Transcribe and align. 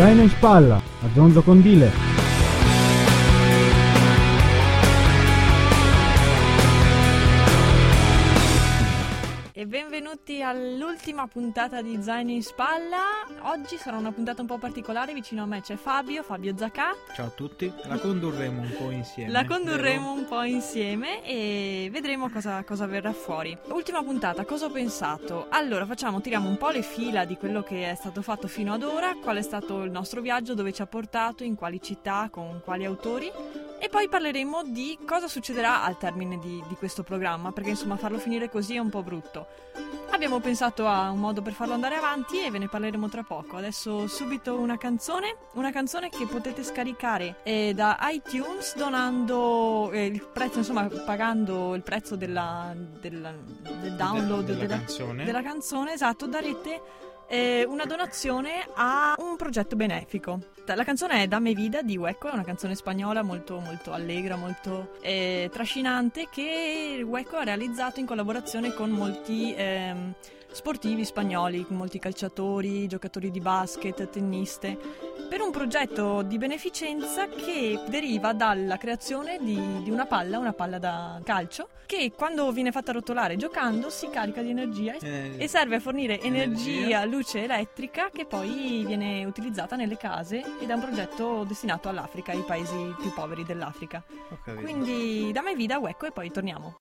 Zaino 0.00 0.22
in 0.22 0.30
spalla, 0.30 0.76
a 0.76 1.08
Zonzo 1.12 1.42
Condile. 1.42 2.09
Benvenuti 10.30 10.42
all'ultima 10.42 11.26
puntata 11.26 11.82
di 11.82 12.00
Zaino 12.00 12.30
in 12.30 12.42
Spalla. 12.42 13.26
Oggi 13.52 13.76
sarà 13.76 13.96
una 13.96 14.12
puntata 14.12 14.40
un 14.40 14.46
po' 14.46 14.58
particolare, 14.58 15.12
vicino 15.12 15.42
a 15.42 15.46
me 15.46 15.60
c'è 15.60 15.74
Fabio, 15.74 16.22
Fabio 16.22 16.56
Zacca. 16.56 16.94
Ciao 17.14 17.26
a 17.26 17.30
tutti, 17.30 17.72
la 17.84 17.98
condurremo 17.98 18.60
un 18.60 18.72
po' 18.78 18.90
insieme. 18.90 19.32
La 19.32 19.44
condurremo 19.44 20.08
vero? 20.08 20.20
un 20.20 20.26
po' 20.26 20.42
insieme 20.42 21.24
e 21.24 21.88
vedremo 21.90 22.30
cosa, 22.30 22.62
cosa, 22.62 22.86
verrà 22.86 23.12
fuori. 23.12 23.56
Ultima 23.70 24.02
puntata, 24.04 24.44
cosa 24.44 24.66
ho 24.66 24.70
pensato? 24.70 25.46
Allora, 25.50 25.84
facciamo, 25.84 26.20
tiriamo 26.20 26.48
un 26.48 26.56
po' 26.56 26.70
le 26.70 26.82
fila 26.82 27.24
di 27.24 27.36
quello 27.36 27.62
che 27.62 27.90
è 27.90 27.94
stato 27.96 28.22
fatto 28.22 28.46
fino 28.46 28.72
ad 28.72 28.84
ora, 28.84 29.16
qual 29.20 29.36
è 29.36 29.42
stato 29.42 29.82
il 29.82 29.90
nostro 29.90 30.20
viaggio, 30.20 30.54
dove 30.54 30.72
ci 30.72 30.82
ha 30.82 30.86
portato, 30.86 31.42
in 31.42 31.56
quali 31.56 31.80
città, 31.82 32.28
con 32.30 32.60
quali 32.62 32.84
autori. 32.84 33.30
E 33.82 33.88
poi 33.88 34.08
parleremo 34.10 34.62
di 34.64 34.98
cosa 35.06 35.26
succederà 35.26 35.82
al 35.82 35.96
termine 35.96 36.38
di, 36.38 36.62
di 36.68 36.74
questo 36.74 37.02
programma, 37.02 37.50
perché 37.50 37.70
insomma 37.70 37.96
farlo 37.96 38.18
finire 38.18 38.50
così 38.50 38.74
è 38.74 38.78
un 38.78 38.90
po' 38.90 39.02
brutto. 39.02 39.46
Abbiamo 40.10 40.38
pensato 40.38 40.86
a 40.86 41.10
un 41.10 41.18
modo 41.18 41.40
per 41.40 41.54
farlo 41.54 41.72
andare 41.72 41.94
avanti 41.94 42.44
e 42.44 42.50
ve 42.50 42.58
ne 42.58 42.68
parleremo 42.68 43.08
tra 43.08 43.22
poco. 43.22 43.56
Adesso 43.56 44.06
subito 44.06 44.58
una 44.58 44.76
canzone, 44.76 45.34
una 45.54 45.72
canzone 45.72 46.10
che 46.10 46.26
potete 46.26 46.62
scaricare 46.62 47.36
eh, 47.42 47.72
da 47.74 47.96
iTunes 48.02 48.76
donando 48.76 49.90
eh, 49.92 50.04
il 50.04 50.26
prezzo, 50.30 50.58
insomma 50.58 50.86
pagando 51.06 51.74
il 51.74 51.82
prezzo 51.82 52.16
della, 52.16 52.74
della, 52.76 53.32
del 53.32 53.96
download 53.96 54.44
De, 54.44 54.52
della, 54.52 54.66
della, 54.66 54.76
canzone. 54.76 55.24
della 55.24 55.42
canzone, 55.42 55.92
esatto, 55.94 56.26
darete 56.26 56.82
eh, 57.30 57.64
una 57.64 57.84
donazione 57.84 58.66
a 58.74 59.14
un 59.18 59.36
progetto 59.36 59.76
benefico. 59.76 60.40
La 60.66 60.84
canzone 60.84 61.22
è 61.22 61.28
Dame 61.28 61.54
Vida 61.54 61.80
di 61.80 61.96
Hueco, 61.96 62.28
è 62.28 62.32
una 62.32 62.44
canzone 62.44 62.74
spagnola 62.74 63.22
molto, 63.22 63.60
molto 63.60 63.92
allegra, 63.92 64.34
molto 64.34 64.94
eh, 65.00 65.48
trascinante 65.52 66.28
che 66.30 67.00
Hueco 67.04 67.36
ha 67.36 67.44
realizzato 67.44 68.00
in 68.00 68.06
collaborazione 68.06 68.74
con 68.74 68.90
molti... 68.90 69.54
Ehm, 69.56 70.14
sportivi 70.52 71.04
spagnoli, 71.04 71.64
molti 71.68 71.98
calciatori, 71.98 72.86
giocatori 72.86 73.30
di 73.30 73.40
basket, 73.40 74.08
tenniste, 74.08 74.76
per 75.28 75.40
un 75.40 75.50
progetto 75.50 76.22
di 76.22 76.38
beneficenza 76.38 77.28
che 77.28 77.80
deriva 77.88 78.32
dalla 78.32 78.76
creazione 78.76 79.38
di, 79.40 79.82
di, 79.82 79.90
una 79.90 80.06
palla, 80.06 80.38
una 80.38 80.52
palla 80.52 80.78
da 80.78 81.20
calcio, 81.24 81.68
che 81.86 82.12
quando 82.16 82.50
viene 82.52 82.72
fatta 82.72 82.92
rotolare 82.92 83.36
giocando 83.36 83.90
si 83.90 84.10
carica 84.10 84.42
di 84.42 84.50
energia 84.50 84.94
eh, 85.00 85.34
e 85.36 85.48
serve 85.48 85.76
a 85.76 85.80
fornire 85.80 86.20
energia, 86.20 86.70
energia, 86.70 87.04
luce 87.04 87.44
elettrica 87.44 88.10
che 88.12 88.26
poi 88.26 88.84
viene 88.86 89.24
utilizzata 89.24 89.76
nelle 89.76 89.96
case 89.96 90.42
ed 90.60 90.68
è 90.68 90.72
un 90.72 90.80
progetto 90.80 91.44
destinato 91.44 91.88
all'Africa, 91.88 92.32
ai 92.32 92.42
paesi 92.42 92.94
più 93.00 93.12
poveri 93.12 93.44
dell'Africa. 93.44 94.02
Quindi 94.44 95.30
da 95.32 95.42
me 95.42 95.54
vida, 95.54 95.78
Wecco 95.78 96.06
e 96.06 96.12
poi 96.12 96.30
torniamo. 96.30 96.78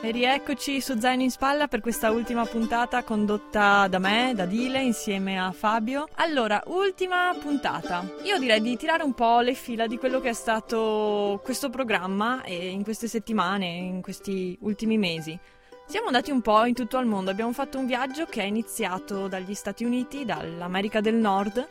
E 0.00 0.10
rieccoci 0.10 0.82
su 0.82 0.98
Zaino 0.98 1.22
in 1.22 1.30
Spalla 1.30 1.66
per 1.66 1.80
questa 1.80 2.10
ultima 2.10 2.44
puntata 2.44 3.02
condotta 3.02 3.88
da 3.88 3.98
me, 3.98 4.32
da 4.34 4.44
Dile, 4.44 4.82
insieme 4.82 5.38
a 5.38 5.50
Fabio. 5.52 6.08
Allora, 6.16 6.62
ultima 6.66 7.34
puntata. 7.40 8.06
Io 8.24 8.38
direi 8.38 8.60
di 8.60 8.76
tirare 8.76 9.02
un 9.02 9.14
po' 9.14 9.40
le 9.40 9.54
fila 9.54 9.86
di 9.86 9.96
quello 9.96 10.20
che 10.20 10.28
è 10.28 10.34
stato 10.34 11.40
questo 11.42 11.70
programma 11.70 12.42
in 12.46 12.82
queste 12.82 13.08
settimane, 13.08 13.66
in 13.66 14.02
questi 14.02 14.54
ultimi 14.60 14.98
mesi. 14.98 15.38
Siamo 15.90 16.08
andati 16.08 16.30
un 16.30 16.42
po' 16.42 16.66
in 16.66 16.74
tutto 16.74 16.98
il 16.98 17.06
mondo, 17.06 17.30
abbiamo 17.30 17.54
fatto 17.54 17.78
un 17.78 17.86
viaggio 17.86 18.26
che 18.26 18.42
è 18.42 18.44
iniziato 18.44 19.26
dagli 19.26 19.54
Stati 19.54 19.84
Uniti, 19.84 20.26
dall'America 20.26 21.00
del 21.00 21.14
Nord 21.14 21.66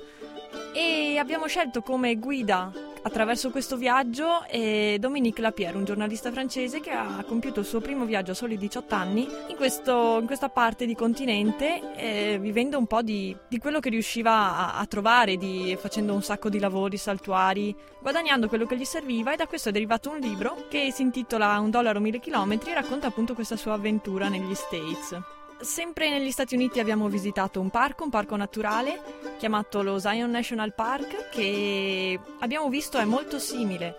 e 0.73 1.19
abbiamo 1.19 1.45
scelto 1.45 1.83
come 1.83 2.15
guida 2.15 2.71
attraverso 3.07 3.49
questo 3.49 3.77
viaggio 3.77 4.43
eh, 4.49 4.97
Dominique 4.99 5.41
Lapierre, 5.41 5.77
un 5.77 5.85
giornalista 5.85 6.31
francese 6.31 6.79
che 6.79 6.91
ha 6.91 7.23
compiuto 7.25 7.61
il 7.61 7.65
suo 7.65 7.79
primo 7.79 8.05
viaggio 8.05 8.31
a 8.31 8.35
soli 8.35 8.57
18 8.57 8.95
anni 8.95 9.27
in, 9.47 9.55
questo, 9.55 10.19
in 10.19 10.25
questa 10.25 10.49
parte 10.49 10.85
di 10.85 10.93
continente, 10.93 11.95
eh, 11.95 12.37
vivendo 12.39 12.77
un 12.77 12.85
po' 12.85 13.01
di, 13.01 13.35
di 13.47 13.57
quello 13.57 13.79
che 13.79 13.89
riusciva 13.89 14.31
a, 14.31 14.73
a 14.77 14.85
trovare, 14.85 15.37
di, 15.37 15.75
facendo 15.79 16.13
un 16.13 16.21
sacco 16.21 16.49
di 16.49 16.59
lavori 16.59 16.97
saltuari, 16.97 17.75
guadagnando 18.01 18.47
quello 18.47 18.65
che 18.65 18.77
gli 18.77 18.85
serviva 18.85 19.33
e 19.33 19.37
da 19.37 19.47
questo 19.47 19.69
è 19.69 19.71
derivato 19.71 20.09
un 20.09 20.19
libro 20.19 20.65
che 20.69 20.91
si 20.91 21.01
intitola 21.01 21.59
Un 21.59 21.69
dollaro 21.69 21.99
mille 21.99 22.19
chilometri 22.19 22.71
e 22.71 22.75
racconta 22.75 23.07
appunto 23.07 23.33
questa 23.33 23.55
sua 23.55 23.73
avventura 23.73 24.29
negli 24.29 24.53
States. 24.53 25.36
Sempre 25.59 26.09
negli 26.09 26.31
Stati 26.31 26.55
Uniti 26.55 26.79
abbiamo 26.79 27.07
visitato 27.09 27.59
un 27.59 27.69
parco, 27.69 28.03
un 28.03 28.09
parco 28.09 28.35
naturale 28.35 29.01
chiamato 29.37 29.81
lo 29.81 29.99
Zion 29.99 30.29
National 30.29 30.73
Park 30.73 31.29
che 31.29 32.19
abbiamo 32.39 32.69
visto 32.69 32.97
è 32.97 33.05
molto 33.05 33.39
simile 33.39 33.95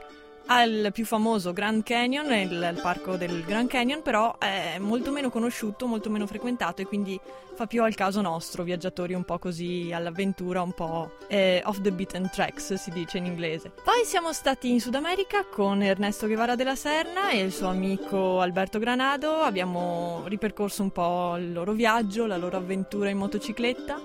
al 0.48 0.90
più 0.92 1.04
famoso 1.04 1.52
Grand 1.52 1.82
Canyon, 1.82 2.32
il, 2.32 2.52
il, 2.52 2.80
parco 2.80 3.16
del 3.16 3.44
Grand 3.44 3.68
Canyon, 3.68 4.02
però 4.02 4.36
è 4.38 4.78
molto 4.78 5.10
meno 5.10 5.30
conosciuto, 5.30 5.86
molto 5.86 6.10
meno 6.10 6.26
frequentato 6.26 6.82
e 6.82 6.86
quindi 6.86 7.18
fa 7.54 7.66
più 7.66 7.82
al 7.82 7.94
caso 7.94 8.20
nostro, 8.20 8.62
viaggiatori 8.62 9.14
un 9.14 9.24
po' 9.24 9.38
così 9.38 9.90
all'avventura, 9.92 10.62
un 10.62 10.72
po' 10.72 11.16
eh, 11.26 11.60
off 11.64 11.80
the 11.80 11.92
beaten 11.92 12.30
tracks 12.30 12.74
si 12.74 12.90
dice 12.90 13.18
in 13.18 13.26
inglese. 13.26 13.72
Poi 13.82 14.04
siamo 14.04 14.32
stati 14.32 14.70
in 14.70 14.80
Sud 14.80 14.94
America 14.94 15.44
con 15.44 15.82
Ernesto 15.82 16.26
Guevara 16.26 16.54
della 16.54 16.76
Serna 16.76 17.30
e 17.30 17.40
il 17.40 17.52
suo 17.52 17.68
amico 17.68 18.40
Alberto 18.40 18.78
Granado, 18.78 19.40
abbiamo 19.40 20.22
ripercorso 20.26 20.82
un 20.82 20.90
po' 20.90 21.36
il 21.36 21.52
loro 21.52 21.72
viaggio, 21.72 22.26
la 22.26 22.36
loro 22.36 22.56
avventura 22.56 23.10
in 23.10 23.18
motocicletta 23.18 24.00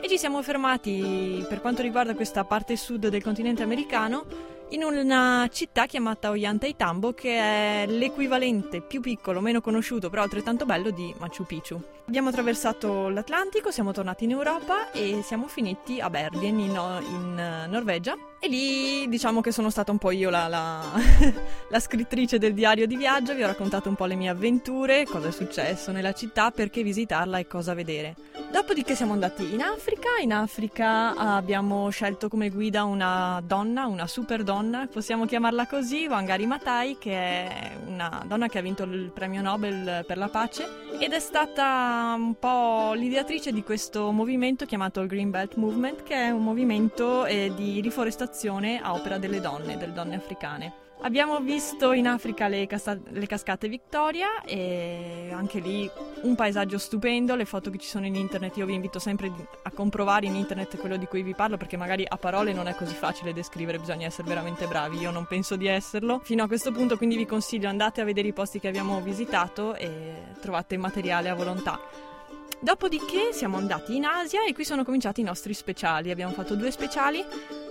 e 0.00 0.08
ci 0.08 0.18
siamo 0.18 0.40
fermati 0.42 1.44
per 1.48 1.60
quanto 1.60 1.82
riguarda 1.82 2.14
questa 2.14 2.44
parte 2.44 2.76
sud 2.76 3.08
del 3.08 3.22
continente 3.22 3.62
americano 3.62 4.49
in 4.70 4.84
una 4.84 5.48
città 5.50 5.86
chiamata 5.86 6.30
Ollantaytambo 6.30 7.12
che 7.12 7.36
è 7.38 7.86
l'equivalente 7.86 8.80
più 8.80 9.00
piccolo, 9.00 9.40
meno 9.40 9.60
conosciuto 9.60 10.10
però 10.10 10.22
altrettanto 10.22 10.64
bello 10.64 10.90
di 10.90 11.14
Machu 11.18 11.44
Picchu. 11.44 11.80
Abbiamo 12.06 12.28
attraversato 12.28 13.08
l'Atlantico, 13.08 13.70
siamo 13.70 13.92
tornati 13.92 14.24
in 14.24 14.30
Europa 14.30 14.90
e 14.92 15.22
siamo 15.22 15.46
finiti 15.46 16.00
a 16.00 16.10
Bergen 16.10 16.58
in, 16.58 17.00
in 17.10 17.66
Norvegia 17.68 18.16
e 18.42 18.48
lì 18.48 19.06
diciamo 19.08 19.42
che 19.42 19.52
sono 19.52 19.68
stata 19.68 19.92
un 19.92 19.98
po' 19.98 20.10
io 20.10 20.30
la, 20.30 20.48
la, 20.48 20.80
la, 21.68 21.78
scrittrice 21.78 22.38
del 22.38 22.54
diario 22.54 22.86
di 22.86 22.96
viaggio, 22.96 23.34
vi 23.34 23.42
ho 23.42 23.46
raccontato 23.46 23.90
un 23.90 23.94
po' 23.94 24.06
le 24.06 24.14
mie 24.14 24.30
avventure, 24.30 25.04
cosa 25.04 25.28
è 25.28 25.30
successo 25.30 25.92
nella 25.92 26.14
città, 26.14 26.50
perché 26.50 26.82
visitarla 26.82 27.38
e 27.38 27.46
cosa 27.46 27.74
vedere. 27.74 28.16
Dopodiché 28.50 28.94
siamo 28.94 29.12
andati 29.12 29.52
in 29.52 29.60
Africa, 29.60 30.08
in 30.22 30.32
Africa 30.32 31.14
abbiamo 31.14 31.90
scelto 31.90 32.28
come 32.28 32.48
guida 32.48 32.84
una 32.84 33.42
donna, 33.44 33.86
una 33.86 34.06
super 34.06 34.42
donna, 34.42 34.88
possiamo 34.90 35.26
chiamarla 35.26 35.66
così, 35.66 36.06
Wangari 36.06 36.46
Matai, 36.46 36.96
che 36.98 37.12
è 37.12 37.76
una 37.86 38.24
donna 38.26 38.48
che 38.48 38.58
ha 38.58 38.62
vinto 38.62 38.84
il 38.84 39.10
premio 39.12 39.42
Nobel 39.42 40.02
per 40.06 40.16
la 40.16 40.28
pace 40.28 40.89
ed 41.00 41.14
è 41.14 41.18
stata 41.18 42.12
un 42.14 42.34
po' 42.38 42.92
l'ideatrice 42.92 43.52
di 43.52 43.62
questo 43.62 44.12
movimento 44.12 44.66
chiamato 44.66 45.00
il 45.00 45.08
Green 45.08 45.30
Belt 45.30 45.54
Movement, 45.54 46.02
che 46.02 46.14
è 46.14 46.28
un 46.28 46.44
movimento 46.44 47.24
eh, 47.24 47.50
di 47.56 47.80
riforestazione 47.80 48.82
a 48.82 48.92
opera 48.92 49.16
delle 49.16 49.40
donne, 49.40 49.78
delle 49.78 49.94
donne 49.94 50.16
africane. 50.16 50.89
Abbiamo 51.02 51.40
visto 51.40 51.92
in 51.92 52.06
Africa 52.06 52.46
le, 52.46 52.66
casta- 52.66 52.98
le, 53.08 53.26
cascate 53.26 53.68
Victoria 53.68 54.42
e 54.42 55.30
anche 55.32 55.58
lì 55.58 55.90
un 56.22 56.34
paesaggio 56.34 56.76
stupendo, 56.76 57.34
le 57.36 57.46
foto 57.46 57.70
che 57.70 57.78
ci 57.78 57.88
sono 57.88 58.04
in 58.04 58.14
internet 58.14 58.58
io 58.58 58.66
vi 58.66 58.74
invito 58.74 58.98
sempre 58.98 59.32
a 59.62 59.70
comprovare 59.70 60.26
in 60.26 60.34
internet 60.34 60.76
quello 60.76 60.98
di 60.98 61.06
cui 61.06 61.22
vi 61.22 61.34
parlo 61.34 61.56
perché 61.56 61.78
magari 61.78 62.04
a 62.06 62.18
parole 62.18 62.52
non 62.52 62.68
è 62.68 62.74
così 62.74 62.94
facile 62.94 63.32
descrivere, 63.32 63.78
bisogna 63.78 64.06
essere 64.06 64.28
veramente 64.28 64.66
bravi, 64.66 64.98
io 64.98 65.10
non 65.10 65.26
penso 65.26 65.56
di 65.56 65.66
esserlo. 65.66 66.20
Fino 66.22 66.44
a 66.44 66.46
questo 66.46 66.70
punto 66.70 66.98
quindi 66.98 67.16
vi 67.16 67.24
consiglio 67.24 67.70
andate 67.70 68.02
a 68.02 68.04
vedere 68.04 68.28
i 68.28 68.34
posti 68.34 68.60
che 68.60 68.68
abbiamo 68.68 69.00
visitato 69.00 69.74
e 69.76 70.34
trovate 70.38 70.76
materiale 70.76 71.30
a 71.30 71.34
volontà. 71.34 71.80
Dopodiché 72.60 73.32
siamo 73.32 73.56
andati 73.56 73.96
in 73.96 74.04
Asia 74.04 74.44
e 74.44 74.52
qui 74.52 74.66
sono 74.66 74.84
cominciati 74.84 75.22
i 75.22 75.24
nostri 75.24 75.54
speciali, 75.54 76.10
abbiamo 76.10 76.34
fatto 76.34 76.56
due 76.56 76.70
speciali 76.70 77.24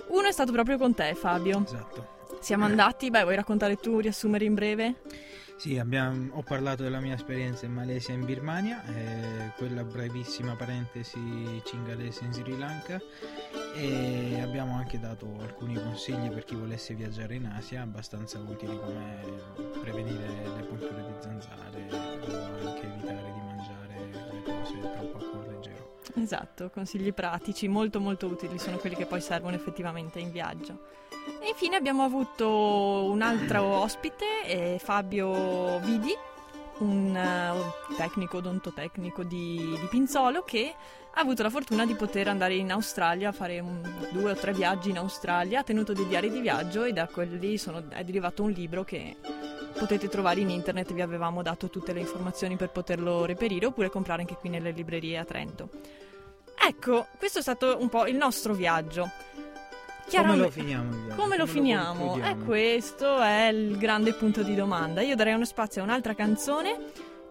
uno 0.09 0.27
è 0.27 0.31
stato 0.31 0.51
proprio 0.51 0.77
con 0.77 0.93
te, 0.93 1.13
Fabio. 1.15 1.63
Esatto. 1.63 2.17
Siamo 2.39 2.65
andati, 2.65 3.09
beh, 3.09 3.23
vuoi 3.23 3.35
raccontare 3.35 3.75
tu, 3.75 3.99
riassumere 3.99 4.45
in 4.45 4.53
breve? 4.53 4.95
Sì, 5.59 5.77
abbiamo, 5.77 6.29
ho 6.35 6.41
parlato 6.41 6.83
della 6.83 7.01
mia 7.01 7.15
esperienza 7.15 7.65
in 7.65 7.73
Malesia 7.73 8.13
e 8.13 8.17
in 8.17 8.23
Birmania, 8.23 8.81
eh, 8.85 9.51
quella 9.57 9.83
brevissima 9.83 10.55
parentesi 10.55 11.19
cingalese 11.65 12.23
in 12.23 12.31
Sri 12.31 12.57
Lanka 12.57 12.97
e 13.75 14.39
abbiamo 14.41 14.77
anche 14.77 15.01
dato 15.01 15.37
alcuni 15.41 15.73
consigli 15.73 16.29
per 16.29 16.45
chi 16.45 16.55
volesse 16.55 16.93
viaggiare 16.93 17.35
in 17.35 17.45
Asia, 17.45 17.81
abbastanza 17.81 18.39
utili 18.39 18.79
come 18.79 19.19
prevenire 19.81 20.27
le 20.55 20.63
punture 20.63 21.03
di 21.03 21.13
zanzare 21.19 21.78
Esatto, 26.21 26.69
consigli 26.69 27.13
pratici, 27.13 27.67
molto 27.67 27.99
molto 27.99 28.27
utili, 28.27 28.59
sono 28.59 28.77
quelli 28.77 28.95
che 28.95 29.05
poi 29.05 29.21
servono 29.21 29.55
effettivamente 29.55 30.19
in 30.19 30.31
viaggio. 30.31 30.97
E 31.41 31.49
infine 31.49 31.75
abbiamo 31.75 32.03
avuto 32.03 32.49
un 33.09 33.21
altro 33.21 33.63
ospite, 33.63 34.25
eh, 34.45 34.79
Fabio 34.79 35.79
Vidi, 35.79 36.13
un 36.79 37.15
uh, 37.15 37.95
tecnico 37.95 38.37
odontotecnico 38.37 39.23
di, 39.23 39.77
di 39.79 39.87
Pinzolo 39.89 40.43
che 40.43 40.73
ha 41.11 41.19
avuto 41.19 41.43
la 41.43 41.49
fortuna 41.49 41.85
di 41.85 41.95
poter 41.95 42.27
andare 42.27 42.55
in 42.55 42.71
Australia 42.71 43.31
fare 43.31 43.59
un, 43.59 43.81
due 44.11 44.31
o 44.31 44.35
tre 44.35 44.53
viaggi 44.53 44.89
in 44.89 44.97
Australia, 44.97 45.59
ha 45.59 45.63
tenuto 45.63 45.93
dei 45.93 46.07
diari 46.07 46.29
di 46.29 46.39
viaggio 46.39 46.83
e 46.83 46.93
da 46.93 47.07
quelli 47.07 47.57
sono, 47.57 47.83
è 47.89 48.03
derivato 48.03 48.43
un 48.43 48.51
libro 48.51 48.83
che 48.83 49.17
potete 49.77 50.09
trovare 50.09 50.41
in 50.41 50.49
internet, 50.49 50.93
vi 50.93 51.01
avevamo 51.01 51.41
dato 51.41 51.69
tutte 51.69 51.93
le 51.93 52.01
informazioni 52.01 52.55
per 52.55 52.69
poterlo 52.69 53.25
reperire 53.25 53.65
oppure 53.65 53.89
comprare 53.89 54.21
anche 54.21 54.35
qui 54.35 54.49
nelle 54.49 54.71
librerie 54.71 55.17
a 55.17 55.25
Trento. 55.25 55.69
Ecco, 56.61 57.07
questo 57.17 57.39
è 57.39 57.41
stato 57.41 57.77
un 57.79 57.89
po' 57.89 58.05
il 58.07 58.15
nostro 58.15 58.53
viaggio. 58.53 59.09
Come 60.11 60.35
lo 60.35 60.49
finiamo? 60.49 60.89
Come, 60.89 61.15
Come 61.15 61.37
lo 61.37 61.45
finiamo? 61.45 62.17
Lo 62.17 62.23
e 62.23 62.35
questo 62.37 63.19
è 63.19 63.47
il 63.47 63.77
grande 63.77 64.13
punto 64.13 64.41
di 64.41 64.55
domanda. 64.55 65.01
Io 65.01 65.15
darei 65.15 65.33
uno 65.33 65.45
spazio 65.45 65.81
a 65.81 65.83
un'altra 65.85 66.15
canzone, 66.15 66.77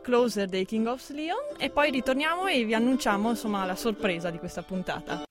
Closer 0.00 0.48
dei 0.48 0.64
King 0.64 0.86
of 0.86 1.10
Leon, 1.10 1.56
e 1.58 1.70
poi 1.70 1.90
ritorniamo 1.90 2.46
e 2.46 2.64
vi 2.64 2.74
annunciamo 2.74 3.30
insomma 3.30 3.64
la 3.64 3.76
sorpresa 3.76 4.30
di 4.30 4.38
questa 4.38 4.62
puntata. 4.62 5.24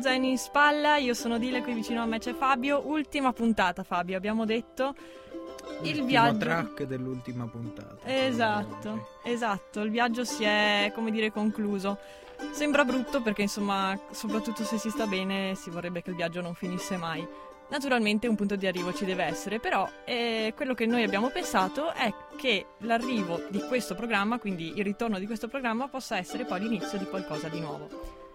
Zaini 0.00 0.30
in 0.30 0.38
spalla, 0.38 0.96
io 0.96 1.14
sono 1.14 1.38
Dile, 1.38 1.62
qui 1.62 1.72
vicino 1.72 2.02
a 2.02 2.06
me 2.06 2.18
c'è 2.18 2.34
Fabio. 2.34 2.86
Ultima 2.86 3.32
puntata, 3.32 3.82
Fabio, 3.82 4.16
abbiamo 4.16 4.44
detto. 4.44 4.94
Il 5.82 6.04
viaggio. 6.04 6.38
track 6.38 6.82
dell'ultima 6.84 7.46
puntata. 7.46 7.98
Esatto, 8.04 9.08
esatto, 9.22 9.80
il 9.82 9.90
viaggio 9.90 10.24
si 10.24 10.44
è, 10.44 10.90
come 10.94 11.10
dire, 11.10 11.30
concluso. 11.30 11.98
Sembra 12.50 12.84
brutto 12.84 13.20
perché, 13.20 13.42
insomma, 13.42 13.98
soprattutto 14.10 14.64
se 14.64 14.78
si 14.78 14.90
sta 14.90 15.06
bene, 15.06 15.54
si 15.54 15.70
vorrebbe 15.70 16.02
che 16.02 16.10
il 16.10 16.16
viaggio 16.16 16.40
non 16.40 16.54
finisse 16.54 16.96
mai. 16.96 17.26
Naturalmente 17.70 18.26
un 18.26 18.34
punto 18.34 18.56
di 18.56 18.66
arrivo 18.66 18.94
ci 18.94 19.04
deve 19.04 19.24
essere, 19.24 19.60
però 19.60 19.88
eh, 20.04 20.54
quello 20.56 20.72
che 20.72 20.86
noi 20.86 21.02
abbiamo 21.02 21.28
pensato 21.28 21.92
è 21.92 22.12
che 22.36 22.66
l'arrivo 22.78 23.42
di 23.50 23.60
questo 23.60 23.94
programma, 23.94 24.38
quindi 24.38 24.72
il 24.76 24.84
ritorno 24.84 25.18
di 25.18 25.26
questo 25.26 25.48
programma, 25.48 25.86
possa 25.86 26.16
essere 26.16 26.44
poi 26.44 26.60
l'inizio 26.60 26.96
di 26.96 27.04
qualcosa 27.04 27.48
di 27.48 27.60
nuovo 27.60 28.26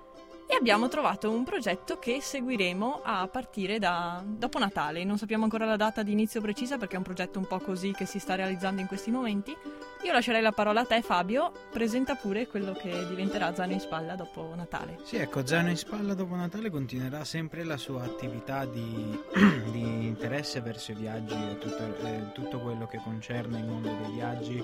e 0.53 0.55
abbiamo 0.55 0.87
trovato 0.87 1.31
un 1.31 1.43
progetto 1.43 1.97
che 1.97 2.21
seguiremo 2.21 3.01
a 3.03 3.27
partire 3.27 3.79
da 3.79 4.23
dopo 4.23 4.59
Natale. 4.59 5.03
Non 5.03 5.17
sappiamo 5.17 5.45
ancora 5.45 5.65
la 5.65 5.77
data 5.77 6.03
di 6.03 6.11
inizio 6.11 6.41
precisa 6.41 6.77
perché 6.77 6.93
è 6.93 6.97
un 6.97 7.03
progetto 7.03 7.39
un 7.39 7.47
po' 7.47 7.57
così 7.57 7.91
che 7.91 8.05
si 8.05 8.19
sta 8.19 8.35
realizzando 8.35 8.79
in 8.79 8.85
questi 8.85 9.09
momenti. 9.09 9.55
Io 10.03 10.11
lascerei 10.11 10.43
la 10.43 10.51
parola 10.51 10.81
a 10.81 10.85
te 10.85 11.01
Fabio, 11.01 11.51
presenta 11.71 12.13
pure 12.13 12.45
quello 12.45 12.73
che 12.73 13.07
diventerà 13.07 13.55
Zano 13.55 13.71
in 13.71 13.79
Spalla 13.79 14.13
dopo 14.13 14.53
Natale. 14.55 14.99
Sì, 15.01 15.15
ecco, 15.15 15.43
Zano 15.43 15.69
in 15.69 15.77
Spalla 15.77 16.13
dopo 16.13 16.35
Natale 16.35 16.69
continuerà 16.69 17.23
sempre 17.23 17.63
la 17.63 17.77
sua 17.77 18.03
attività 18.03 18.65
di, 18.65 19.19
di 19.71 20.05
interesse 20.05 20.61
verso 20.61 20.91
i 20.91 20.95
viaggi 20.95 21.33
e 21.33 21.57
tutto, 21.57 22.05
eh, 22.05 22.31
tutto 22.31 22.59
quello 22.59 22.85
che 22.85 22.99
concerne 23.03 23.57
il 23.57 23.65
mondo 23.65 23.89
dei 23.89 24.11
viaggi 24.11 24.63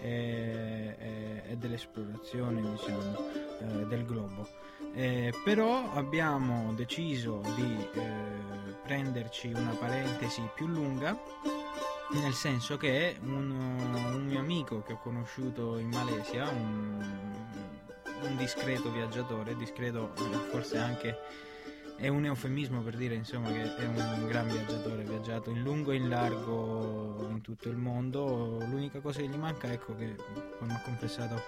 e, 0.00 0.96
e, 0.98 1.42
e 1.46 1.56
dell'esplorazione 1.56 2.62
diciamo, 2.62 3.18
eh, 3.60 3.86
del 3.86 4.06
globo. 4.06 4.64
Eh, 4.98 5.30
però 5.44 5.92
abbiamo 5.92 6.72
deciso 6.72 7.42
di 7.54 7.86
eh, 7.92 8.72
prenderci 8.82 9.48
una 9.48 9.74
parentesi 9.78 10.40
più 10.54 10.66
lunga 10.66 11.14
nel 12.12 12.32
senso 12.32 12.78
che 12.78 13.18
un, 13.20 13.50
un, 13.50 14.24
mio 14.24 14.38
amico 14.38 14.82
che 14.82 14.94
ho 14.94 14.98
conosciuto 14.98 15.76
in 15.76 15.88
Malesia 15.88 16.48
un, 16.48 17.04
un 18.22 18.36
discreto 18.38 18.90
viaggiatore 18.90 19.54
discreto 19.54 20.14
eh, 20.14 20.36
forse 20.50 20.78
anche 20.78 21.18
è 21.96 22.08
un 22.08 22.24
eufemismo 22.24 22.80
per 22.80 22.96
dire 22.96 23.14
insomma 23.14 23.50
che 23.50 23.76
è 23.76 23.84
un 23.84 24.26
gran 24.26 24.48
viaggiatore, 24.48 25.02
ha 25.02 25.06
viaggiato 25.06 25.50
in 25.50 25.62
lungo 25.62 25.92
e 25.92 25.96
in 25.96 26.08
largo 26.08 27.26
in 27.30 27.40
tutto 27.40 27.70
il 27.70 27.76
mondo. 27.76 28.58
L'unica 28.68 29.00
cosa 29.00 29.20
che 29.20 29.28
gli 29.28 29.36
manca, 29.36 29.72
ecco 29.72 29.96
che 29.96 30.14
come 30.58 30.74
ha 30.74 30.80
confessato, 30.84 31.40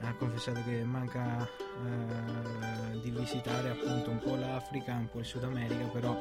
ha 0.00 0.14
confessato 0.14 0.62
che 0.64 0.84
manca 0.84 1.46
eh, 1.46 3.00
di 3.00 3.10
visitare 3.10 3.70
appunto 3.70 4.10
un 4.10 4.18
po' 4.18 4.34
l'Africa, 4.36 4.94
un 4.94 5.08
po' 5.08 5.20
il 5.20 5.24
Sud 5.24 5.44
America, 5.44 5.84
però 5.86 6.20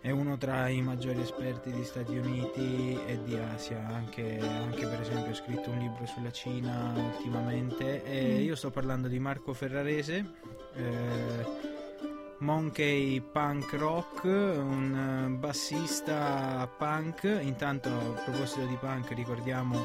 è 0.00 0.10
uno 0.10 0.36
tra 0.36 0.68
i 0.68 0.82
maggiori 0.82 1.20
esperti 1.20 1.70
di 1.70 1.84
Stati 1.84 2.16
Uniti 2.16 2.98
e 3.06 3.20
di 3.22 3.36
Asia, 3.36 3.86
anche, 3.86 4.40
anche, 4.40 4.84
per 4.86 5.00
esempio 5.00 5.30
ha 5.30 5.34
scritto 5.34 5.70
un 5.70 5.78
libro 5.78 6.04
sulla 6.06 6.32
Cina 6.32 6.92
ultimamente 6.96 8.02
e 8.02 8.38
mm. 8.38 8.40
io 8.40 8.56
sto 8.56 8.70
parlando 8.70 9.06
di 9.06 9.20
Marco 9.20 9.52
Ferrarese. 9.52 10.24
Eh, 10.74 11.71
Monkey 12.42 13.20
Punk 13.20 13.72
Rock, 13.74 14.24
un 14.24 15.28
eh, 15.28 15.28
bassista 15.38 16.68
punk. 16.76 17.38
Intanto 17.40 17.88
a 17.88 18.20
proposito 18.24 18.66
di 18.66 18.76
punk 18.80 19.12
ricordiamo 19.12 19.78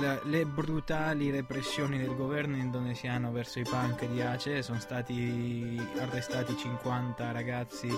le, 0.00 0.20
le, 0.24 0.44
brutali 0.44 1.30
repressioni 1.30 1.98
del 1.98 2.16
governo 2.16 2.56
indonesiano 2.56 3.30
verso 3.30 3.60
i 3.60 3.62
punk 3.62 4.04
di 4.08 4.20
Aceh. 4.20 4.62
Sono 4.62 4.80
stati 4.80 5.80
arrestati 5.98 6.56
50 6.56 7.30
ragazzi 7.30 7.88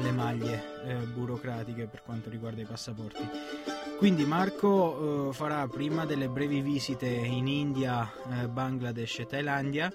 le 0.00 0.12
maglie 0.12 0.62
eh, 0.84 0.94
burocratiche 1.06 1.86
per 1.86 2.02
quanto 2.02 2.30
riguarda 2.30 2.62
i 2.62 2.66
passaporti 2.66 3.81
Quindi 4.02 4.24
Marco 4.24 5.28
eh, 5.28 5.32
farà 5.32 5.64
prima 5.68 6.04
delle 6.04 6.26
brevi 6.26 6.60
visite 6.60 7.06
in 7.06 7.46
India, 7.46 8.12
eh, 8.32 8.48
Bangladesh 8.48 9.20
e 9.20 9.26
Thailandia 9.26 9.92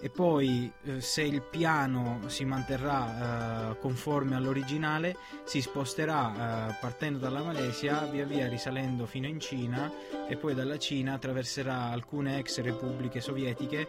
e 0.00 0.08
poi 0.08 0.72
eh, 0.84 1.02
se 1.02 1.22
il 1.22 1.42
piano 1.42 2.22
si 2.26 2.46
manterrà 2.46 3.70
eh, 3.70 3.78
conforme 3.80 4.34
all'originale 4.34 5.16
si 5.44 5.60
sposterà 5.60 6.70
eh, 6.70 6.76
partendo 6.80 7.18
dalla 7.18 7.42
Malesia 7.42 8.06
via 8.06 8.24
via 8.24 8.48
risalendo 8.48 9.04
fino 9.04 9.26
in 9.26 9.38
Cina 9.40 9.92
e 10.26 10.36
poi 10.36 10.54
dalla 10.54 10.78
Cina 10.78 11.12
attraverserà 11.12 11.90
alcune 11.90 12.38
ex 12.38 12.60
repubbliche 12.60 13.20
sovietiche 13.20 13.86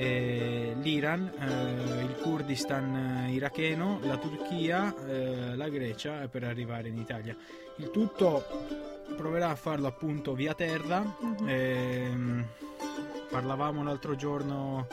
eh, 0.00 0.74
l'Iran, 0.80 1.30
eh, 1.38 2.02
il 2.04 2.16
Kurdistan 2.22 3.26
iracheno, 3.28 4.00
la 4.02 4.16
Turchia, 4.16 4.94
eh, 5.06 5.54
la 5.54 5.68
Grecia 5.68 6.26
per 6.28 6.44
arrivare 6.44 6.88
in 6.88 6.96
Italia. 6.96 7.36
Il 7.76 7.90
tutto 7.90 8.42
proverà 9.14 9.50
a 9.50 9.56
farlo 9.56 9.86
appunto 9.88 10.32
via 10.32 10.54
terra. 10.54 11.00
Mhm. 11.00 12.46
parlavamo 13.28 13.84
l'altro 13.84 14.16
giorno 14.16 14.88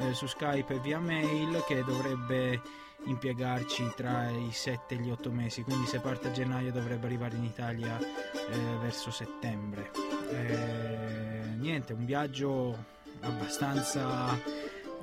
eh, 0.00 0.12
su 0.12 0.26
Skype 0.26 0.74
e 0.74 0.78
via 0.80 0.98
mail 0.98 1.62
che 1.66 1.82
dovrebbe 1.84 2.60
impiegarci 3.04 3.92
tra 3.96 4.28
i 4.28 4.50
7 4.52 4.94
e 4.94 4.98
gli 4.98 5.10
8 5.10 5.30
mesi, 5.30 5.62
quindi 5.62 5.86
se 5.86 6.00
parte 6.00 6.28
a 6.28 6.30
gennaio 6.32 6.72
dovrebbe 6.72 7.06
arrivare 7.06 7.36
in 7.36 7.44
Italia 7.44 7.96
eh, 7.98 8.78
verso 8.80 9.10
settembre. 9.10 9.90
Eh, 10.30 11.56
niente, 11.56 11.92
un 11.92 12.04
viaggio 12.04 12.91
abbastanza 13.22 14.38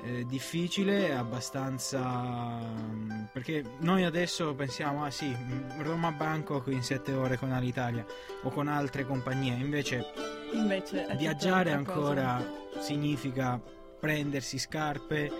eh, 0.02 0.24
difficile, 0.26 1.14
abbastanza 1.14 2.00
mm, 2.00 3.24
perché 3.32 3.64
noi 3.80 4.04
adesso 4.04 4.54
pensiamo 4.54 5.04
ah 5.04 5.10
sì, 5.10 5.28
mm, 5.28 5.82
Roma 5.82 6.12
Bangkok 6.12 6.68
in 6.68 6.82
7 6.82 7.12
ore 7.12 7.36
con 7.36 7.52
Alitalia 7.52 8.04
o 8.42 8.50
con 8.50 8.68
altre 8.68 9.04
compagnie, 9.04 9.54
invece 9.54 10.30
Invece 10.52 11.06
viaggiare 11.16 11.72
ancora 11.72 12.42
significa 12.80 13.60
prendersi 14.00 14.58
scarpe, 14.58 15.30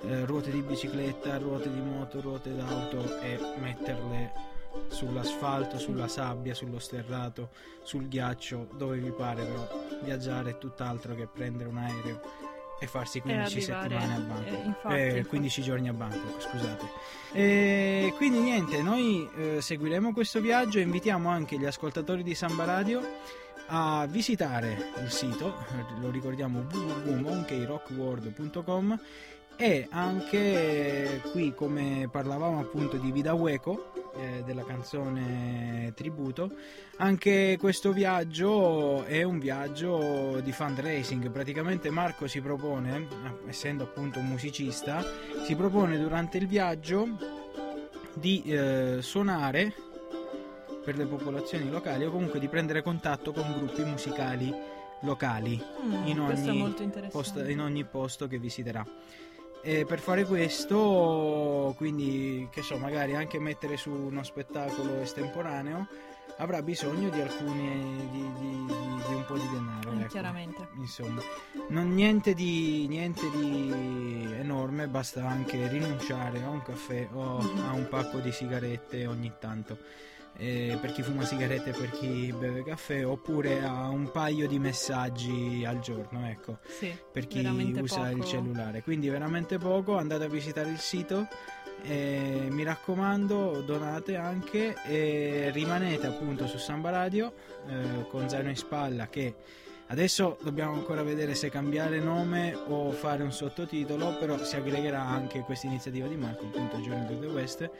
eh, 0.00 0.24
ruote 0.24 0.50
di 0.50 0.62
bicicletta, 0.62 1.36
ruote 1.38 1.70
di 1.70 1.80
moto, 1.80 2.20
ruote 2.20 2.54
d'auto 2.54 3.20
e 3.20 3.38
metterle 3.58 4.32
sull'asfalto, 4.88 5.78
sulla 5.78 6.08
sabbia, 6.08 6.54
sullo 6.54 6.78
sterrato, 6.78 7.50
sul 7.82 8.08
ghiaccio, 8.08 8.68
dove 8.76 8.98
vi 8.98 9.10
pare, 9.10 9.44
però 9.44 9.68
viaggiare 10.02 10.50
è 10.50 10.58
tutt'altro 10.58 11.14
che 11.14 11.26
prendere 11.26 11.68
un 11.68 11.78
aereo 11.78 12.20
e 12.78 12.86
farsi 12.86 13.20
15 13.20 13.70
arrivare, 13.70 13.88
settimane 13.88 14.14
a 14.14 14.16
eh, 14.16 14.20
Bangkok. 14.20 14.64
infatti, 14.64 14.94
Eh, 14.94 15.06
infatti. 15.08 15.28
15 15.28 15.62
giorni 15.62 15.88
a 15.88 15.92
Bangkok, 15.92 16.42
scusate. 16.42 16.84
E 17.32 18.12
quindi 18.16 18.38
niente, 18.40 18.82
noi 18.82 19.28
eh, 19.36 19.60
seguiremo 19.60 20.12
questo 20.12 20.40
viaggio 20.40 20.78
e 20.78 20.82
invitiamo 20.82 21.28
anche 21.28 21.58
gli 21.58 21.64
ascoltatori 21.64 22.22
di 22.22 22.34
Samba 22.34 22.64
Radio 22.64 23.00
a 23.68 24.06
visitare 24.08 24.92
il 25.02 25.10
sito, 25.10 25.48
eh, 25.48 26.00
lo 26.00 26.10
ricordiamo 26.10 26.66
www.monkeyrockworld.com 26.70 29.00
e 29.56 29.86
anche 29.90 31.20
qui 31.30 31.54
come 31.54 32.08
parlavamo 32.10 32.58
appunto 32.60 32.96
di 32.96 33.12
Vida 33.12 33.34
Hueco 33.34 33.92
eh, 34.16 34.42
della 34.44 34.64
canzone 34.64 35.92
tributo. 35.94 36.52
Anche 36.98 37.56
questo 37.58 37.92
viaggio 37.92 39.04
è 39.04 39.22
un 39.22 39.38
viaggio 39.38 40.40
di 40.40 40.52
fundraising. 40.52 41.30
Praticamente 41.30 41.90
Marco 41.90 42.26
si 42.26 42.40
propone 42.40 42.96
eh, 42.96 43.48
essendo 43.48 43.84
appunto 43.84 44.18
un 44.18 44.26
musicista 44.26 45.02
si 45.44 45.54
propone 45.54 45.98
durante 45.98 46.38
il 46.38 46.46
viaggio 46.46 47.06
di 48.14 48.42
eh, 48.44 48.98
suonare 49.00 49.74
per 50.84 50.96
le 50.96 51.06
popolazioni 51.06 51.68
locali 51.68 52.04
o 52.04 52.10
comunque 52.10 52.38
di 52.38 52.48
prendere 52.48 52.82
contatto 52.82 53.32
con 53.32 53.52
gruppi 53.52 53.84
musicali 53.84 54.52
locali 55.00 55.62
Mm, 55.84 56.06
in 56.06 56.20
ogni 56.20 57.08
posto, 57.10 57.44
in 57.44 57.60
ogni 57.60 57.84
posto 57.84 58.26
che 58.26 58.38
visiterà. 58.38 58.84
E 59.66 59.86
per 59.86 59.98
fare 59.98 60.24
questo, 60.26 61.72
quindi, 61.78 62.46
che 62.50 62.60
so, 62.60 62.76
magari 62.76 63.14
anche 63.14 63.38
mettere 63.38 63.78
su 63.78 63.90
uno 63.90 64.22
spettacolo 64.22 65.00
estemporaneo, 65.00 65.86
avrà 66.36 66.60
bisogno 66.62 67.08
di 67.08 67.18
alcuni 67.22 68.06
di, 68.10 68.30
di- 68.38 68.64
di- 68.66 69.02
di 69.08 69.14
un 69.14 69.24
po' 69.26 69.38
di 69.38 69.48
denaro. 69.50 69.92
Mm, 69.92 70.00
ecco. 70.00 70.08
chiaramente. 70.08 70.68
Insomma, 70.76 71.22
non 71.68 71.94
niente 71.94 72.34
di, 72.34 72.86
niente 72.88 73.22
di 73.30 74.34
enorme, 74.38 74.86
basta 74.86 75.26
anche 75.26 75.66
rinunciare 75.68 76.42
a 76.42 76.48
un 76.50 76.60
caffè 76.62 77.08
o 77.14 77.40
Mhm. 77.40 77.64
a 77.66 77.72
un 77.72 77.88
pacco 77.88 78.18
di 78.18 78.32
sigarette 78.32 79.06
ogni 79.06 79.32
tanto. 79.38 79.78
Eh, 80.36 80.76
per 80.80 80.92
chi 80.92 81.02
fuma 81.02 81.24
sigarette 81.24 81.70
e 81.70 81.72
per 81.72 81.90
chi 81.90 82.32
beve 82.36 82.62
caffè, 82.64 83.06
oppure 83.06 83.62
a 83.62 83.88
un 83.88 84.10
paio 84.10 84.46
di 84.48 84.58
messaggi 84.58 85.64
al 85.66 85.80
giorno, 85.80 86.26
ecco 86.28 86.58
Sì, 86.66 86.94
per 87.12 87.26
chi 87.26 87.40
usa 87.80 88.08
il 88.10 88.16
poco. 88.18 88.28
cellulare. 88.28 88.82
Quindi 88.82 89.08
veramente 89.08 89.58
poco, 89.58 89.96
andate 89.96 90.24
a 90.24 90.28
visitare 90.28 90.70
il 90.70 90.78
sito. 90.78 91.26
e 91.86 92.46
mi 92.48 92.62
raccomando, 92.64 93.60
donate 93.60 94.16
anche 94.16 94.74
e 94.86 95.50
rimanete 95.52 96.06
appunto 96.06 96.46
su 96.46 96.56
Samba 96.56 96.88
Radio 96.88 97.32
eh, 97.68 98.06
con 98.08 98.26
Zaino 98.26 98.48
in 98.48 98.56
spalla 98.56 99.08
che 99.08 99.34
adesso 99.88 100.38
dobbiamo 100.42 100.72
ancora 100.72 101.02
vedere 101.02 101.34
se 101.34 101.50
cambiare 101.50 101.98
nome 101.98 102.54
o 102.68 102.90
fare 102.92 103.22
un 103.22 103.32
sottotitolo, 103.32 104.16
però 104.16 104.42
si 104.42 104.56
aggregherà 104.56 105.02
anche 105.02 105.40
questa 105.40 105.66
iniziativa 105.66 106.06
di 106.06 106.16
Marco, 106.16 106.44
appunto 106.44 106.78
Journey 106.78 107.06
to 107.06 107.18
the 107.18 107.26
West 107.26 107.70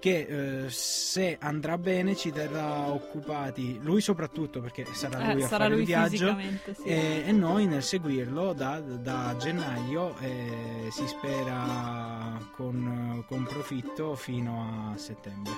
che 0.00 0.64
eh, 0.64 0.70
se 0.70 1.36
andrà 1.40 1.78
bene 1.78 2.16
ci 2.16 2.32
terrà 2.32 2.88
occupati 2.88 3.78
lui 3.82 4.00
soprattutto 4.00 4.60
perché 4.60 4.84
sarà 4.92 5.30
Eh, 5.30 5.34
lui 5.34 5.42
a 5.42 5.46
sarà 5.46 5.64
fare 5.64 5.74
lui 5.74 5.80
il 5.82 5.86
viaggio 5.86 6.36
sì. 6.72 6.82
e, 6.84 7.22
e 7.26 7.32
noi 7.32 7.66
nel 7.66 7.82
seguirlo 7.82 8.52
da, 8.54 8.80
da 8.80 9.36
gennaio 9.38 10.16
eh, 10.20 10.88
si 10.90 11.06
spera 11.06 12.38
con, 12.56 13.22
con 13.28 13.44
profitto 13.44 14.14
fino 14.16 14.92
a 14.92 14.96
settembre. 14.96 15.52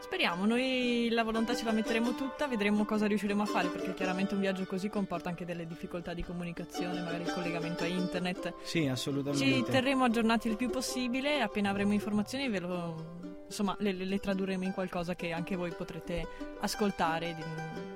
Speriamo, 0.00 0.46
noi 0.46 1.08
la 1.10 1.24
volontà 1.24 1.54
ce 1.54 1.64
la 1.64 1.72
metteremo 1.72 2.14
tutta, 2.14 2.46
vedremo 2.46 2.84
cosa 2.84 3.06
riusciremo 3.06 3.42
a 3.42 3.46
fare, 3.46 3.68
perché 3.68 3.92
chiaramente 3.92 4.34
un 4.34 4.40
viaggio 4.40 4.64
così 4.64 4.88
comporta 4.88 5.28
anche 5.28 5.44
delle 5.44 5.66
difficoltà 5.66 6.14
di 6.14 6.22
comunicazione, 6.22 7.00
magari 7.00 7.24
il 7.24 7.32
collegamento 7.32 7.82
a 7.82 7.86
internet. 7.86 8.54
Sì, 8.62 8.82
Ci 8.82 8.88
assolutamente. 8.88 9.70
terremo 9.70 10.04
aggiornati 10.04 10.48
il 10.48 10.56
più 10.56 10.70
possibile, 10.70 11.40
appena 11.40 11.70
avremo 11.70 11.92
informazioni 11.92 12.48
ve 12.48 12.60
lo, 12.60 13.18
insomma, 13.46 13.76
le, 13.80 13.92
le- 13.92 14.18
tradurremo 14.18 14.64
in 14.64 14.72
qualcosa 14.72 15.14
che 15.14 15.32
anche 15.32 15.56
voi 15.56 15.72
potrete 15.72 16.26
ascoltare. 16.60 17.34
di- 17.34 17.95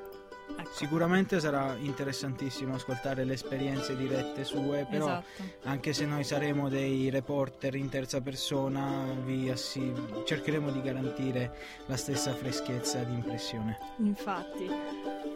Sicuramente 0.72 1.40
sarà 1.40 1.76
interessantissimo 1.78 2.74
ascoltare 2.74 3.24
le 3.24 3.34
esperienze 3.34 3.96
dirette 3.96 4.44
sue, 4.44 4.86
però 4.88 5.06
esatto. 5.06 5.42
anche 5.64 5.92
se 5.92 6.06
noi 6.06 6.24
saremo 6.24 6.68
dei 6.68 7.10
reporter 7.10 7.74
in 7.74 7.88
terza 7.88 8.20
persona, 8.20 9.04
vi 9.24 9.50
assi- 9.50 9.92
cercheremo 10.24 10.70
di 10.70 10.80
garantire 10.80 11.52
la 11.86 11.96
stessa 11.96 12.32
freschezza 12.32 13.02
di 13.02 13.12
impressione. 13.12 13.78
Infatti. 13.98 14.70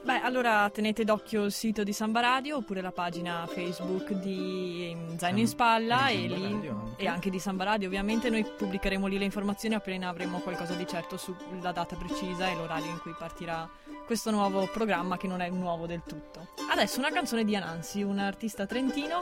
Beh, 0.04 0.20
allora 0.20 0.68
tenete 0.70 1.02
d'occhio 1.02 1.44
il 1.44 1.52
sito 1.52 1.82
di 1.82 1.92
Samba 1.92 2.20
Radio 2.20 2.58
oppure 2.58 2.82
la 2.82 2.92
pagina 2.92 3.46
Facebook 3.46 4.12
di 4.12 4.94
Zaino 5.16 5.38
in 5.38 5.48
Spalla 5.48 6.08
e, 6.08 6.26
lì, 6.26 6.44
anche. 6.44 6.74
e 6.96 7.06
anche 7.06 7.30
di 7.30 7.38
Samba 7.38 7.64
Radio. 7.64 7.88
Ovviamente 7.88 8.28
noi 8.28 8.44
pubblicheremo 8.44 9.06
lì 9.06 9.16
le 9.16 9.24
informazioni 9.24 9.74
appena 9.74 10.10
avremo 10.10 10.38
qualcosa 10.40 10.74
di 10.74 10.86
certo 10.86 11.16
sulla 11.16 11.72
data 11.72 11.96
precisa 11.96 12.48
e 12.48 12.54
l'orario 12.54 12.90
in 12.90 12.98
cui 13.00 13.14
partirà 13.18 13.68
questo 14.04 14.30
nuovo 14.30 14.68
programma 14.72 15.16
che 15.16 15.26
non 15.26 15.40
è 15.40 15.48
nuovo 15.50 15.86
del 15.86 16.02
tutto. 16.06 16.48
Adesso 16.70 16.98
una 16.98 17.10
canzone 17.10 17.44
di 17.44 17.56
Anansi, 17.56 18.02
un 18.02 18.18
artista 18.18 18.66
trentino. 18.66 19.20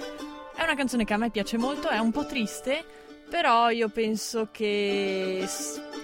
È 0.55 0.63
una 0.63 0.75
canzone 0.75 1.05
che 1.05 1.13
a 1.13 1.17
me 1.17 1.31
piace 1.31 1.57
molto, 1.59 1.89
è 1.89 1.99
un 1.99 2.11
po' 2.11 2.27
triste, 2.27 2.85
però 3.29 3.71
io 3.71 3.89
penso 3.89 4.49
che 4.51 5.47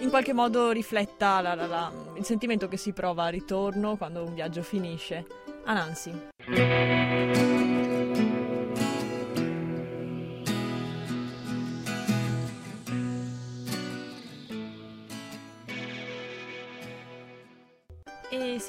in 0.00 0.08
qualche 0.08 0.32
modo 0.32 0.70
rifletta 0.70 1.40
la- 1.40 1.54
la- 1.54 1.66
la- 1.66 1.92
il 2.16 2.24
sentimento 2.24 2.68
che 2.68 2.76
si 2.76 2.92
prova 2.92 3.24
a 3.24 3.28
ritorno 3.28 3.96
quando 3.96 4.24
un 4.24 4.34
viaggio 4.34 4.62
finisce. 4.62 5.26
Anansi. 5.64 6.28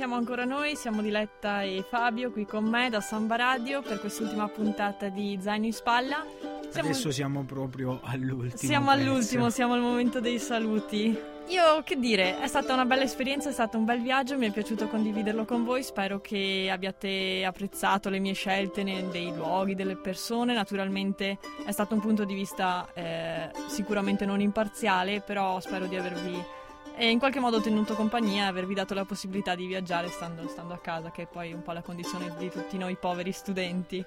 Siamo 0.10 0.24
ancora 0.26 0.44
noi, 0.44 0.76
siamo 0.76 1.04
Diletta 1.04 1.62
e 1.62 1.86
Fabio 1.88 2.32
qui 2.32 2.44
con 2.44 2.64
me 2.64 2.90
da 2.90 3.00
Samba 3.00 3.36
Radio 3.36 3.84
per 3.84 4.00
quest'ultima 4.00 4.48
puntata 4.48 5.08
di 5.08 5.38
Zaino 5.40 5.68
in 5.68 5.72
Spalla. 5.72 6.26
Siamo- 6.72 6.90
Adesso 6.90 7.12
siamo 7.12 7.44
proprio 7.44 8.00
all'ultimo. 8.02 8.58
siamo 8.58 8.88
pezzo. 8.88 9.00
all'ultimo, 9.00 9.50
siamo 9.52 9.74
al 9.74 9.82
momento 9.82 10.20
dei 10.20 10.40
saluti. 10.40 11.16
Io 11.50 11.84
che 11.84 12.00
dire, 12.00 12.40
è 12.40 12.48
stata 12.48 12.74
una 12.74 12.86
bella 12.86 13.04
esperienza, 13.04 13.50
è 13.50 13.52
stato 13.52 13.78
un 13.78 13.86
bel 13.86 14.02
viaggio, 14.02 14.36
mi 14.36 14.48
è 14.48 14.52
piaciuto 14.52 14.88
condividerlo 14.88 15.46
con 15.46 15.64
voi, 15.64 15.84
spero 15.84 16.20
che 16.20 16.70
abbiate 16.72 17.46
apprezzato 17.46 18.10
le 18.10 18.18
mie 18.18 18.34
scelte 18.34 18.84
dei 18.84 19.32
luoghi, 19.32 19.76
delle 19.76 19.96
persone, 19.96 20.56
naturalmente 20.56 21.38
è 21.68 21.72
stato 21.72 21.94
un 21.94 22.02
punto 22.02 22.24
di 22.24 22.34
vista 22.34 22.88
eh, 22.96 23.52
sicuramente 23.68 24.26
non 24.26 24.42
imparziale, 24.42 25.22
però 25.22 25.60
spero 25.60 25.86
di 25.86 25.96
avervi 25.96 26.58
e 27.00 27.10
in 27.10 27.18
qualche 27.18 27.40
modo 27.40 27.62
tenuto 27.62 27.94
compagnia 27.94 28.48
avervi 28.48 28.74
dato 28.74 28.94
la 28.94 29.06
possibilità 29.06 29.56
di 29.56 29.66
viaggiare 29.68 30.10
stando, 30.10 30.46
stando 30.50 30.74
a 30.74 30.80
casa, 30.80 31.12
che 31.12 31.22
è 31.22 31.28
poi 31.28 31.54
un 31.54 31.62
po' 31.62 31.72
la 31.72 31.82
condizione 31.82 32.36
di 32.38 32.50
tutti 32.50 32.78
noi 32.78 32.98
poveri 32.98 33.32
studenti. 33.32 34.06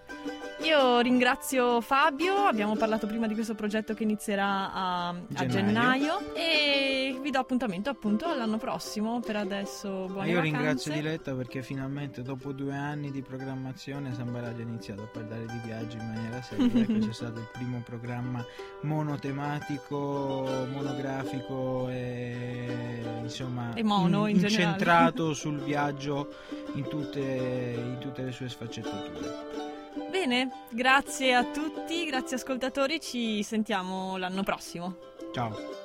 Io 0.63 1.01
ringrazio 1.01 1.81
Fabio, 1.81 2.45
abbiamo 2.47 2.77
parlato 2.77 3.09
prima 3.09 3.27
di 3.27 3.35
questo 3.35 3.57
progetto 3.57 3.95
che 3.95 4.05
inizierà 4.05 4.73
a, 4.73 5.09
a 5.09 5.47
gennaio. 5.47 6.19
gennaio. 6.19 6.35
e 6.35 7.19
vi 7.21 7.31
do 7.31 7.41
appuntamento 7.41 7.91
appunto 7.91 8.27
all'anno 8.27 8.59
prossimo. 8.59 9.19
Per 9.19 9.35
adesso 9.35 10.07
buone 10.07 10.29
Io 10.29 10.37
vacanze. 10.37 10.41
ringrazio 10.41 10.93
Diletta 10.93 11.35
perché 11.35 11.63
finalmente 11.63 12.23
dopo 12.23 12.53
due 12.53 12.77
anni 12.77 13.11
di 13.11 13.23
programmazione 13.23 14.15
Samba 14.15 14.41
Radio 14.41 14.65
ha 14.65 14.69
iniziato 14.69 15.03
a 15.03 15.07
parlare 15.07 15.47
di 15.47 15.61
viaggi 15.65 15.97
in 15.97 16.07
maniera 16.07 16.41
seria. 16.43 16.85
questo 16.87 17.11
è 17.11 17.13
stato 17.15 17.41
il 17.41 17.49
primo 17.53 17.83
programma 17.85 18.45
monotematico, 18.83 20.49
monografico 20.71 21.89
e 21.89 23.03
insomma 23.21 23.75
e 23.75 23.83
mono, 23.83 24.29
in, 24.29 24.37
in 24.37 24.43
incentrato 24.43 25.35
sul 25.35 25.59
viaggio 25.59 26.33
in 26.75 26.87
tutte, 26.89 27.21
in 27.21 27.97
tutte 27.99 28.23
le 28.23 28.31
sue 28.31 28.49
sfaccettature. 28.49 29.72
Bene, 30.25 30.67
grazie 30.71 31.35
a 31.35 31.43
tutti, 31.43 32.07
grazie 32.07 32.37
ascoltatori, 32.37 33.01
ci 33.01 33.43
sentiamo 33.43 34.17
l'anno 34.17 34.45
prossimo. 34.45 34.97
Ciao. 35.33 35.82